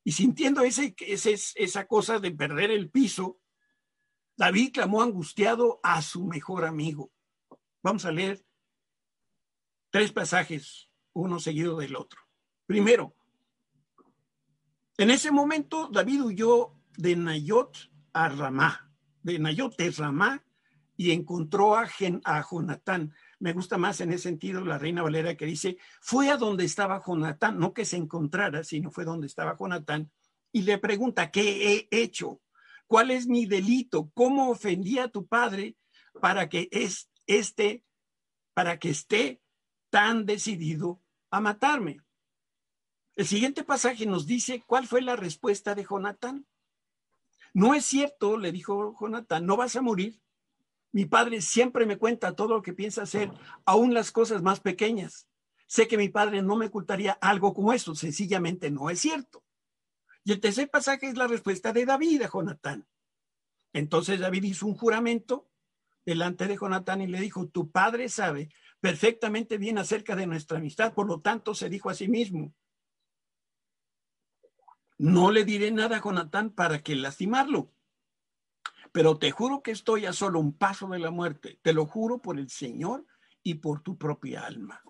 [0.07, 3.41] Y sintiendo ese, ese, esa cosa de perder el piso,
[4.37, 7.11] David clamó angustiado a su mejor amigo.
[7.83, 8.41] Vamos a leer
[9.89, 12.21] tres pasajes, uno seguido del otro.
[12.65, 13.17] Primero,
[14.97, 17.75] en ese momento David huyó de Nayot
[18.13, 18.89] a Ramá,
[19.23, 20.45] de Nayot a Ramá,
[20.95, 21.85] y encontró a,
[22.23, 23.13] a Jonatán.
[23.39, 27.01] Me gusta más en ese sentido la reina Valera que dice, fue a donde estaba
[27.05, 30.11] Jonatán, no que se encontrara, sino fue donde estaba Jonatán,
[30.51, 32.41] y le pregunta, ¿qué he hecho?
[32.87, 34.09] ¿Cuál es mi delito?
[34.13, 35.75] ¿Cómo ofendí a tu padre
[36.21, 37.83] para que es, este,
[38.53, 39.41] para que esté
[39.89, 41.99] tan decidido a matarme?
[43.15, 46.47] El siguiente pasaje nos dice cuál fue la respuesta de Jonatán.
[47.53, 50.21] No es cierto, le dijo Jonatán, no vas a morir.
[50.97, 53.31] Mi padre siempre me cuenta todo lo que piensa hacer,
[53.67, 55.27] aún las cosas más pequeñas.
[55.67, 59.43] Sé que mi padre no me ocultaría algo como eso, sencillamente no es cierto.
[60.23, 62.87] Y el tercer pasaje es la respuesta de David a Jonatán.
[63.73, 65.47] Entonces David hizo un juramento
[66.03, 70.95] delante de Jonatán y le dijo, tu padre sabe perfectamente bien acerca de nuestra amistad,
[70.95, 72.55] por lo tanto se dijo a sí mismo,
[74.97, 77.71] no le diré nada a Jonatán para que lastimarlo
[78.97, 81.59] pero te juro que estoy a solo un paso de la muerte.
[81.61, 83.05] Te lo juro por el Señor
[83.43, 84.81] y por tu propia alma.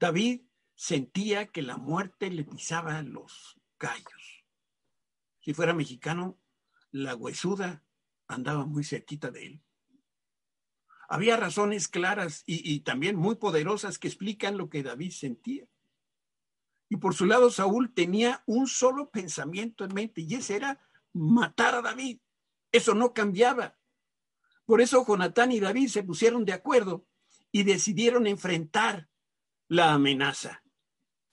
[0.00, 4.46] David sentía que la muerte le pisaba los callos.
[5.40, 6.40] Si fuera mexicano,
[6.90, 7.84] la huesuda
[8.26, 9.62] andaba muy cerquita de él.
[11.10, 15.68] Había razones claras y, y, también muy poderosas que explican lo que David sentía.
[16.88, 20.80] Y por su lado, Saúl tenía un solo pensamiento en mente y ese era
[21.12, 22.20] matar a David.
[22.72, 23.78] Eso no cambiaba.
[24.64, 27.06] Por eso Jonatán y David se pusieron de acuerdo
[27.50, 29.08] y decidieron enfrentar
[29.68, 30.62] la amenaza.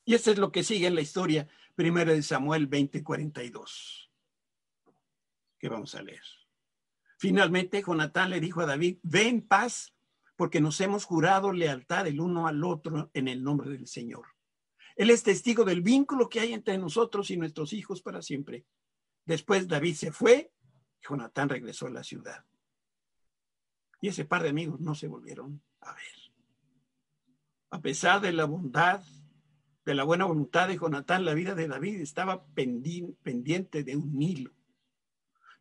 [0.06, 4.10] Y esto es lo que sigue en la historia, primera de Samuel 20:42,
[5.60, 6.24] que vamos a leer.
[7.17, 9.93] Finalmente, Jonatán le dijo a David, ve en paz,
[10.36, 14.28] porque nos hemos jurado lealtad el uno al otro en el nombre del Señor.
[14.95, 18.65] Él es testigo del vínculo que hay entre nosotros y nuestros hijos para siempre.
[19.26, 20.54] Después David se fue
[21.08, 22.46] Jonatán regresó a la ciudad.
[24.02, 26.34] Y ese par de amigos no se volvieron a ver.
[27.72, 29.04] A pesar de la bondad,
[29.86, 34.54] de la buena voluntad de Jonatán, la vida de David estaba pendiente de un hilo.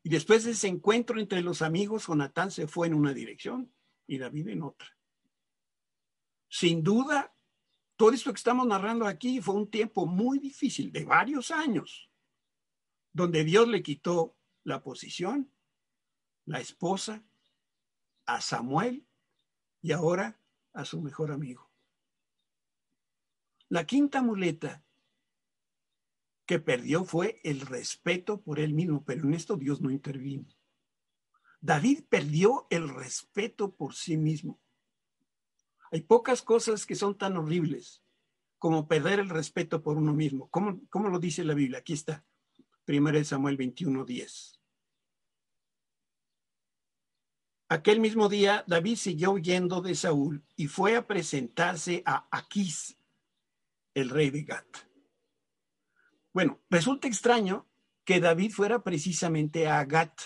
[0.03, 3.73] Y después de ese encuentro entre los amigos, Jonatán se fue en una dirección
[4.07, 4.89] y David en otra.
[6.49, 7.35] Sin duda,
[7.97, 12.11] todo esto que estamos narrando aquí fue un tiempo muy difícil, de varios años,
[13.13, 15.51] donde Dios le quitó la posición,
[16.47, 17.23] la esposa,
[18.27, 19.07] a Samuel
[19.83, 20.41] y ahora
[20.73, 21.71] a su mejor amigo.
[23.69, 24.85] La quinta muleta
[26.47, 30.47] que perdió fue el respeto por él mismo, pero en esto Dios no intervino.
[31.61, 34.61] David perdió el respeto por sí mismo.
[35.91, 38.03] Hay pocas cosas que son tan horribles
[38.59, 40.49] como perder el respeto por uno mismo.
[40.51, 41.79] ¿Cómo, cómo lo dice la Biblia?
[41.79, 42.25] Aquí está.
[42.87, 44.54] 1 Samuel 21, 10.
[47.75, 52.97] Aquel mismo día, David siguió huyendo de Saúl y fue a presentarse a Aquís,
[53.95, 54.65] el rey de Gat.
[56.33, 57.69] Bueno, resulta extraño
[58.05, 60.21] que David fuera precisamente a Gat.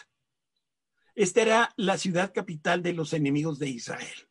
[1.15, 4.29] Esta era la ciudad capital de los enemigos de Israel.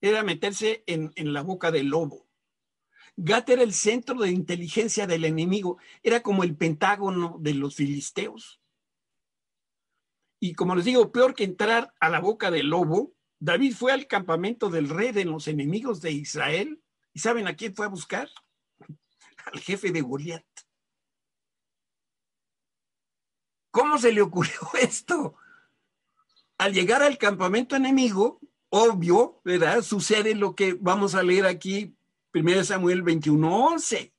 [0.00, 2.28] Era meterse en, en la boca del lobo.
[3.16, 8.61] Gat era el centro de inteligencia del enemigo, era como el pentágono de los filisteos.
[10.44, 14.08] Y como les digo, peor que entrar a la boca del lobo, David fue al
[14.08, 16.82] campamento del rey de los enemigos de Israel.
[17.12, 18.28] ¿Y saben a quién fue a buscar?
[19.52, 20.44] Al jefe de Goliat.
[23.70, 25.36] ¿Cómo se le ocurrió esto?
[26.58, 29.80] Al llegar al campamento enemigo, obvio, ¿verdad?
[29.82, 31.96] Sucede lo que vamos a leer aquí
[32.34, 34.12] 1 Samuel 21:11.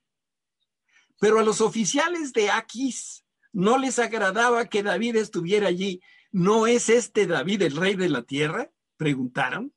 [1.19, 3.22] Pero a los oficiales de Aquis
[3.53, 6.01] no les agradaba que David estuviera allí.
[6.31, 8.71] ¿No es este David el rey de la tierra?
[8.97, 9.73] Preguntaron.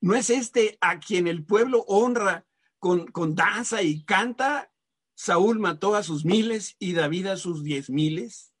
[0.00, 2.46] ¿No es este a quien el pueblo honra
[2.78, 4.72] con, con danza y canta?
[5.14, 8.52] Saúl mató a sus miles y David a sus diez miles.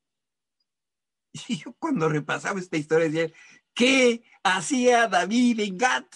[1.48, 3.32] Y yo cuando repasaba esta historia decía,
[3.72, 6.06] ¿qué hacía David en Gat?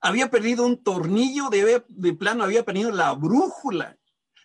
[0.00, 3.98] había perdido un tornillo, de, de plano había perdido la brújula.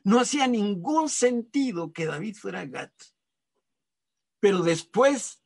[0.05, 2.93] No hacía ningún sentido que David fuera Gat.
[4.39, 5.41] Pero después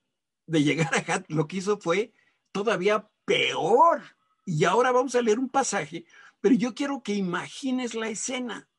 [0.46, 2.14] de llegar a Gat, lo que hizo fue
[2.52, 4.04] todavía peor.
[4.46, 6.06] Y ahora vamos a leer un pasaje,
[6.42, 8.70] pero yo quiero que imagines la escena.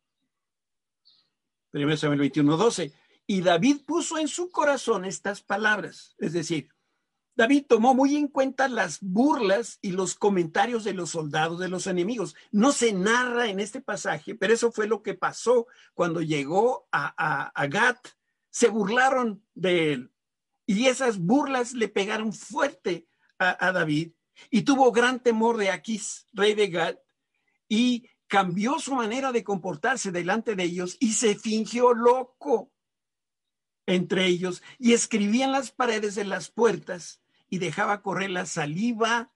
[1.72, 2.92] 1 Samuel 21, 12.
[3.26, 6.68] Y David puso en su corazón estas palabras, es decir,
[7.36, 11.86] David tomó muy en cuenta las burlas y los comentarios de los soldados de los
[11.86, 12.34] enemigos.
[12.50, 17.50] No se narra en este pasaje, pero eso fue lo que pasó cuando llegó a,
[17.54, 17.98] a, Gat.
[18.50, 20.12] Se burlaron de él
[20.66, 24.12] y esas burlas le pegaron fuerte a, a David
[24.50, 26.96] Y tuvo gran temor de Aquís, rey de Gad,
[27.68, 32.70] y cambió su manera de comportarse delante de ellos y se fingió loco
[33.94, 39.32] entre ellos y escribía en las paredes de las puertas y dejaba correr la saliva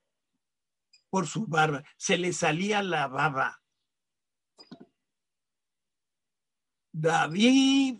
[1.10, 1.84] por su barba.
[1.96, 3.62] Se le salía la baba.
[6.92, 7.98] David,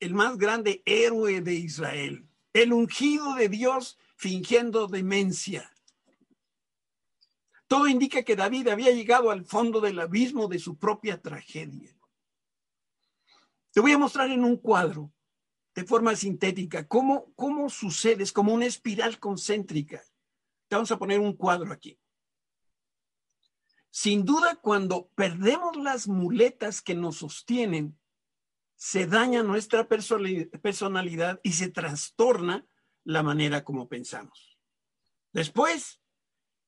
[0.00, 5.72] el más grande héroe de Israel, el ungido de Dios fingiendo demencia.
[7.68, 11.96] Todo indica que David había llegado al fondo del abismo de su propia tragedia.
[13.72, 15.10] Te voy a mostrar en un cuadro,
[15.74, 20.02] de forma sintética, cómo, cómo sucede, es como una espiral concéntrica.
[20.68, 21.98] Te vamos a poner un cuadro aquí.
[23.90, 27.98] Sin duda, cuando perdemos las muletas que nos sostienen,
[28.74, 32.66] se daña nuestra personalidad y se trastorna
[33.04, 34.58] la manera como pensamos.
[35.32, 36.00] Después,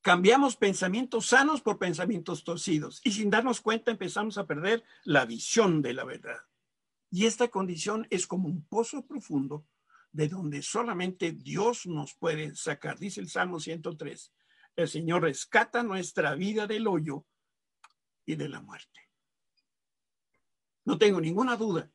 [0.01, 5.83] cambiamos pensamientos sanos por pensamientos torcidos y sin darnos cuenta empezamos a perder la visión
[5.83, 6.39] de la verdad.
[7.15, 9.65] Y esta condición es como un pozo profundo
[10.11, 12.99] de donde solamente Dios nos puede sacar.
[12.99, 14.33] Dice el Salmo 103,
[14.75, 17.25] el Señor rescata nuestra vida del hoyo
[18.27, 19.01] y de la muerte.
[20.85, 21.89] No tengo ninguna duda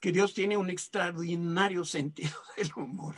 [0.00, 3.16] que Dios tiene un extraordinario sentido del humor.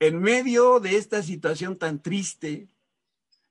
[0.00, 2.70] En medio de esta situación tan triste,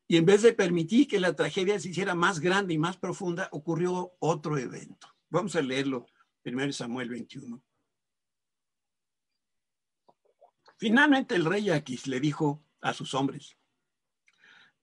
[0.07, 3.49] y en vez de permitir que la tragedia se hiciera más grande y más profunda,
[3.51, 5.07] ocurrió otro evento.
[5.29, 6.05] Vamos a leerlo,
[6.45, 7.61] 1 Samuel 21.
[10.77, 13.57] Finalmente el rey Aquis le dijo a sus hombres,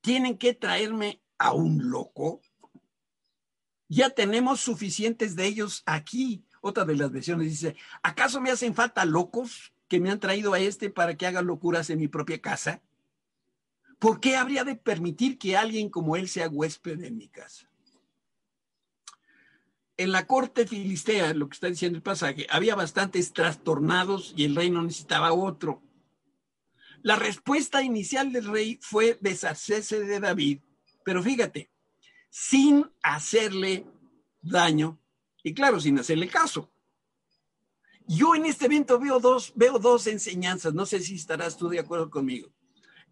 [0.00, 2.42] tienen que traerme a un loco
[3.88, 6.44] ya tenemos suficientes de ellos aquí.
[6.60, 10.58] Otra de las versiones dice, ¿acaso me hacen falta locos que me han traído a
[10.58, 12.82] este para que haga locuras en mi propia casa?
[13.98, 17.68] ¿Por qué habría de permitir que alguien como él sea huésped en mi casa?
[19.96, 24.56] En la corte filistea, lo que está diciendo el pasaje, había bastantes trastornados y el
[24.56, 25.82] rey no necesitaba otro.
[27.02, 30.60] La respuesta inicial del rey fue deshacerse de David,
[31.04, 31.70] pero fíjate,
[32.30, 33.86] sin hacerle
[34.40, 34.98] daño
[35.42, 36.72] y claro, sin hacerle caso.
[38.06, 41.78] Yo en este evento veo dos, veo dos enseñanzas, no sé si estarás tú de
[41.78, 42.52] acuerdo conmigo.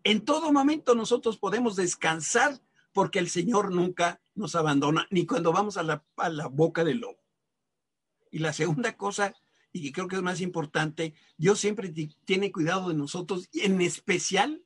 [0.04, 2.60] En todo momento nosotros podemos descansar
[2.92, 6.04] porque el Señor nunca nos abandona, ni cuando vamos a la,
[6.48, 7.22] boca del lobo.
[8.30, 9.34] Y la segunda cosa,
[9.72, 11.92] y creo que es más importante, Dios siempre
[12.24, 14.64] tiene cuidado de nosotros y en especial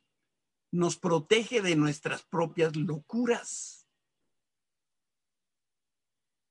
[0.70, 3.86] nos protege de nuestras propias locuras.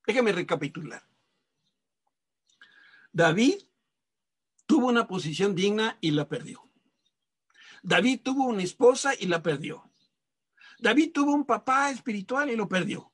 [0.06, 1.04] Déjame recapitular.
[3.12, 3.56] David
[4.66, 6.65] tuvo una posición digna y la perdió.
[7.88, 9.92] David tuvo una esposa y la perdió.
[10.80, 13.14] David tuvo un papá espiritual y lo perdió.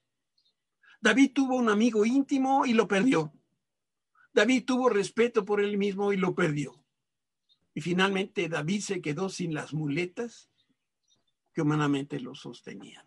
[1.01, 3.33] David tuvo un amigo íntimo y lo perdió.
[4.31, 6.85] David tuvo respeto por él mismo y lo perdió.
[7.73, 10.49] Y finalmente David se quedó sin las muletas
[11.51, 13.05] que humanamente lo sostenían.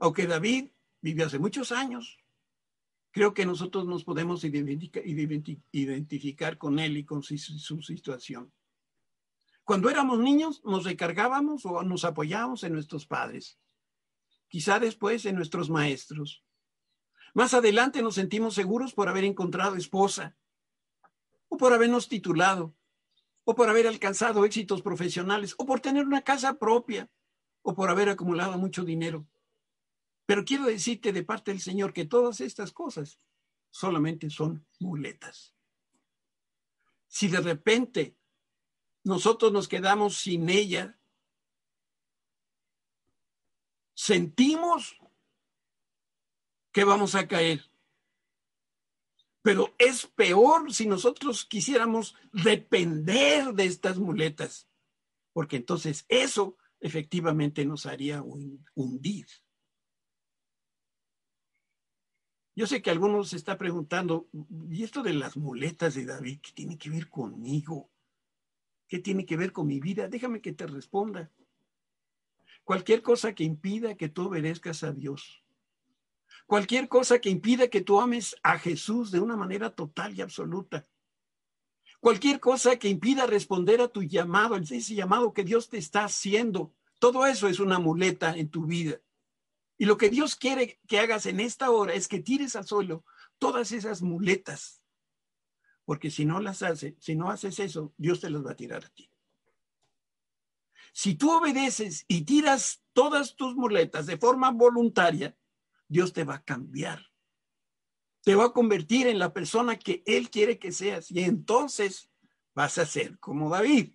[0.00, 2.18] Aunque David vivió hace muchos años,
[3.12, 8.52] creo que nosotros nos podemos identificar con él y con su, situación.
[9.64, 13.58] Cuando éramos niños nos recargábamos o nos apoyábamos en nuestros padres,
[14.48, 16.42] quizá después en nuestros maestros.
[17.34, 20.36] Más adelante nos sentimos seguros por haber encontrado esposa,
[21.48, 22.74] o por habernos titulado,
[23.44, 27.10] o por haber alcanzado éxitos profesionales, o por tener una casa propia,
[27.62, 29.26] o por haber acumulado mucho dinero.
[30.32, 33.18] Pero quiero decirte de parte del Señor que todas estas cosas
[33.70, 35.54] solamente son muletas.
[37.06, 38.16] Si de repente
[39.04, 40.98] nosotros nos quedamos sin ella,
[43.92, 44.96] sentimos
[46.72, 47.70] que vamos a caer.
[49.42, 54.66] Pero es peor si nosotros quisiéramos depender de estas muletas,
[55.34, 59.26] porque entonces eso efectivamente nos haría hundir.
[62.54, 64.28] Yo sé que algunos se está preguntando,
[64.70, 67.88] ¿y esto de las muletas de David, qué tiene que ver conmigo?
[68.88, 70.06] ¿Qué tiene que ver con mi vida?
[70.08, 71.30] Déjame que te responda.
[72.64, 75.42] Cualquier cosa que impida que tú obedezcas a Dios.
[76.46, 80.86] Cualquier cosa que impida que tú ames a Jesús de una manera total y absoluta.
[82.00, 86.74] Cualquier cosa que impida responder a tu llamado, ese llamado que Dios te está haciendo.
[86.98, 89.00] Todo eso es una muleta en tu vida.
[89.82, 93.04] Y lo que Dios quiere que hagas en esta hora es que tires al suelo
[93.38, 94.80] todas esas muletas,
[95.84, 98.84] porque si no las haces, si no haces eso, Dios te las va a tirar
[98.84, 99.10] a ti.
[100.92, 105.36] Si tú obedeces y tiras todas tus muletas de forma voluntaria,
[105.88, 107.04] Dios te va a cambiar.
[108.22, 111.10] Te va a convertir en la persona que Él quiere que seas.
[111.10, 112.08] Y entonces
[112.54, 113.94] vas a ser como David.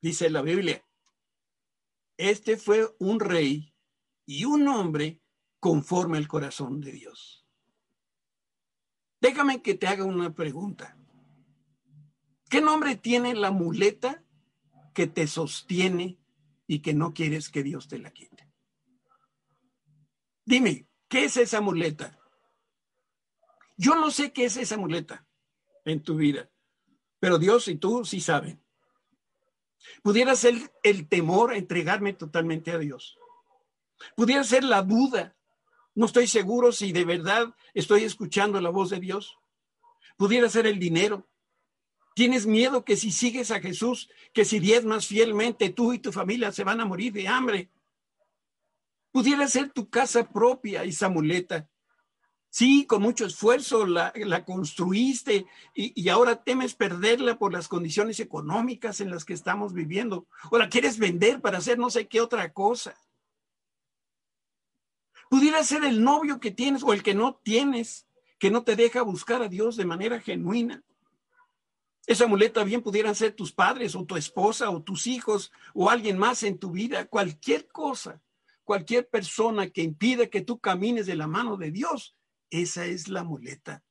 [0.00, 0.86] Dice la Biblia,
[2.16, 3.72] este fue un rey
[4.26, 5.22] y un hombre
[5.60, 7.46] conforme al corazón de Dios.
[9.20, 10.98] Déjame que te haga una pregunta.
[12.50, 14.24] ¿Qué nombre tiene la muleta
[14.94, 16.18] que te sostiene
[16.66, 18.52] y que no quieres que Dios te la quite?
[20.44, 22.18] Dime, ¿qué es esa muleta?
[23.76, 25.26] Yo no sé qué es esa muleta
[25.84, 26.50] en tu vida,
[27.18, 28.62] pero Dios y tú sí saben.
[30.02, 33.18] Pudiera ser el temor a entregarme totalmente a Dios.
[34.14, 35.36] Pudiera ser la duda.
[35.94, 39.38] No estoy seguro si de verdad estoy escuchando la voz de Dios.
[40.16, 41.26] Pudiera ser el dinero.
[42.14, 46.50] Tienes miedo que si sigues a Jesús, que si más fielmente, tú y tu familia
[46.50, 47.70] se van a morir de hambre.
[49.12, 51.68] Pudiera ser tu casa propia, esa muleta.
[52.48, 54.12] Sí, con mucho esfuerzo la,
[54.46, 60.26] construiste y, y, ahora temes perderla por las condiciones económicas en las que estamos viviendo.
[60.50, 62.94] O la quieres vender para hacer no sé qué otra cosa.
[65.28, 68.06] Pudiera ser el novio que tienes o el que no tienes,
[68.38, 70.82] que no te deja buscar a Dios de manera genuina.
[72.06, 76.18] Esa muleta bien pudieran ser tus padres o tu esposa o tus hijos o alguien
[76.18, 78.22] más en tu vida, cualquier cosa,
[78.62, 82.16] cualquier persona que impida que tú camines de la mano de Dios
[82.50, 83.84] esa es la muleta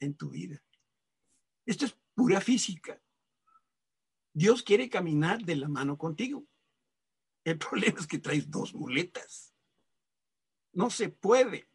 [0.00, 0.62] en tu vida.
[1.64, 3.00] Esto es pura física.
[4.32, 6.44] Dios quiere caminar de la mano contigo.
[7.44, 9.51] El problema es que traes dos muletas.
[10.72, 11.68] No se puede.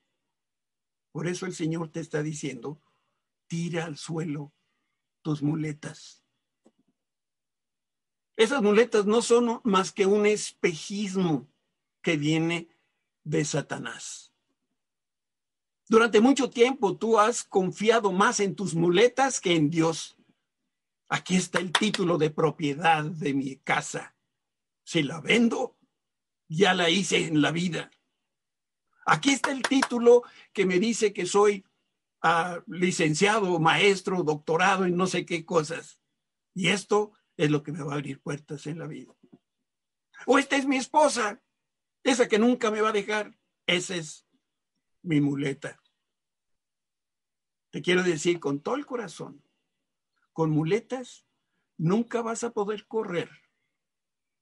[1.11, 2.81] Por eso el Señor te está diciendo,
[3.47, 4.53] tira al suelo
[5.21, 6.23] tus muletas.
[8.35, 11.47] Esas muletas no son más que un espejismo
[12.01, 12.69] que viene
[13.23, 14.31] de Satanás.
[15.89, 20.17] Durante mucho tiempo tú has confiado más en tus muletas que en Dios.
[21.09, 24.15] Aquí está el título de propiedad de mi casa.
[24.83, 25.77] Si la vendo,
[26.47, 27.89] ya la hice en la vida.
[29.10, 31.66] Aquí está el título que me dice que soy
[32.24, 36.01] uh, licenciado, maestro, doctorado y no sé qué cosas.
[36.53, 39.16] Y esto es lo que me va a abrir puertas en la vida.
[40.26, 41.41] O esta es mi esposa,
[42.03, 43.34] esa que nunca me va a dejar.
[43.66, 44.28] Esa es
[45.03, 45.82] mi muleta.
[47.70, 49.41] Te quiero decir con todo el corazón,
[50.34, 51.26] con muletas
[51.78, 53.30] nunca vas a poder correr,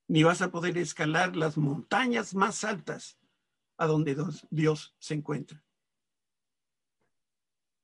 [0.07, 3.19] ni vas a poder escalar las montañas más altas
[3.77, 4.15] a donde
[4.49, 5.63] Dios se encuentra.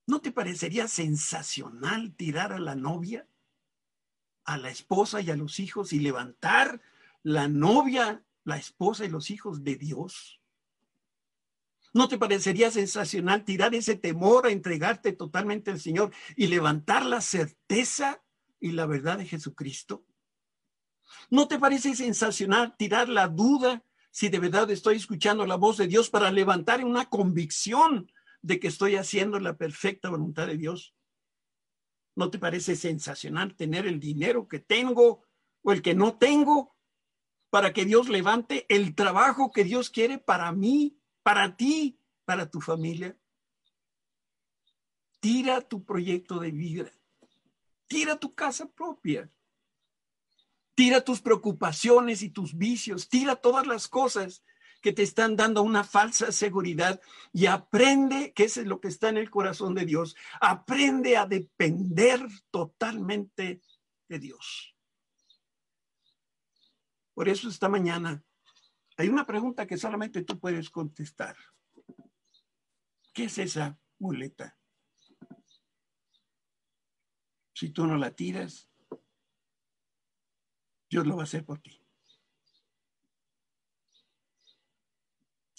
[0.08, 3.28] ¿No te parecería sensacional tirar a la novia,
[4.44, 6.82] a la esposa y a los hijos y levantar
[7.24, 10.42] la novia, la esposa y los hijos de Dios?
[11.94, 17.22] ¿No te parecería sensacional tirar ese temor a entregarte totalmente al Señor y levantar la
[17.22, 18.24] certeza
[18.60, 20.06] y la verdad de Jesucristo?
[21.30, 25.88] ¿No te parece sensacional tirar la duda si de verdad estoy escuchando la voz de
[25.88, 30.94] Dios para levantar una convicción de que estoy haciendo la perfecta voluntad de Dios?
[32.16, 35.26] ¿No te parece sensacional tener el dinero que tengo
[35.64, 36.76] o el que no tengo
[37.50, 42.62] para que Dios levante el trabajo que Dios quiere para mí para ti, para tu
[42.62, 43.18] familia.
[45.20, 46.92] Tira tu proyecto de vida.
[47.88, 49.30] Tira tu casa propia.
[50.76, 53.10] Tira tus preocupaciones y tus vicios.
[53.10, 54.44] Tira todas las cosas
[54.82, 57.00] que te están dando una falsa seguridad
[57.32, 61.28] y aprende, que eso es lo que está en el corazón de Dios, aprende a
[61.28, 63.62] depender totalmente
[64.10, 64.76] de Dios.
[67.14, 68.24] Por eso esta mañana
[68.98, 71.36] hay una pregunta que solamente tú puedes contestar.
[73.14, 74.58] ¿Qué es esa muleta?
[77.54, 78.71] Si tú no la tiras,
[80.92, 81.82] Dios lo va a hacer por ti.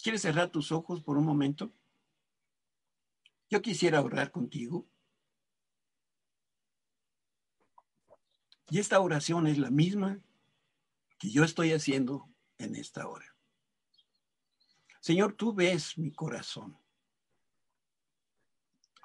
[0.02, 1.72] ¿Quieres cerrar tus ojos por un momento?
[3.48, 4.86] Yo quisiera orar contigo.
[8.68, 10.20] Y esta oración es la misma
[11.18, 12.28] que yo estoy haciendo
[12.58, 13.34] en esta hora.
[15.00, 16.78] Señor, tú ves mi corazón.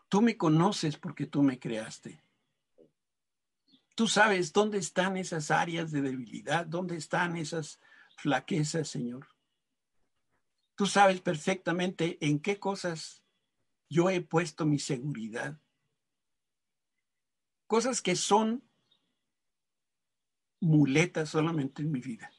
[0.10, 2.22] Tú me conoces porque tú me creaste.
[3.98, 7.82] Tú sabes dónde están esas áreas de debilidad, dónde están esas
[8.16, 9.28] flaquezas, Señor.
[10.76, 13.24] Tú sabes perfectamente en qué cosas
[13.90, 15.60] yo he puesto mi seguridad.
[17.66, 18.64] cosas que son
[20.62, 22.32] muletas solamente en mi vida.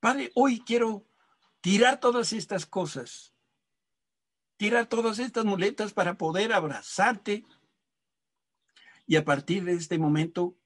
[0.00, 1.08] Padre, hoy quiero
[1.62, 3.34] tirar todas estas cosas,
[4.58, 7.46] tirar todas estas muletas para poder abrazarte
[9.06, 10.56] y a partir de este momento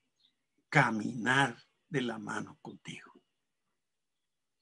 [0.68, 1.56] caminar
[1.88, 3.12] de la mano contigo.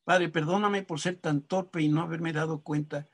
[0.04, 3.08] Padre, perdóname por ser tan torpe y no haberme dado cuenta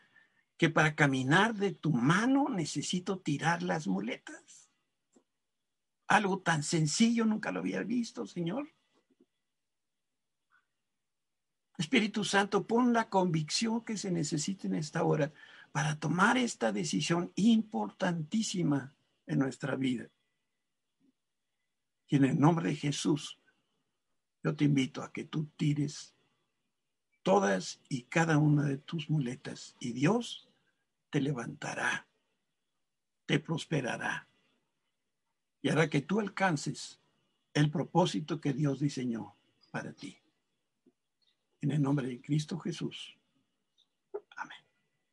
[0.56, 4.70] que para caminar de tu mano necesito tirar las muletas.
[6.06, 8.72] Algo tan sencillo nunca lo había visto, Señor.
[11.76, 15.32] Espíritu Santo, pon la convicción que se necesita en esta hora
[15.72, 18.94] para tomar esta decisión importantísima
[19.26, 20.08] en nuestra vida.
[22.14, 23.40] En el nombre de Jesús,
[24.44, 26.14] yo te invito a que tú tires
[27.24, 30.48] todas y cada una de tus muletas y Dios
[31.10, 32.06] te levantará,
[33.26, 34.28] te prosperará
[35.60, 37.00] y hará que tú alcances
[37.52, 39.34] el propósito que Dios diseñó
[39.72, 40.16] para ti.
[41.62, 43.18] En el nombre de Cristo Jesús.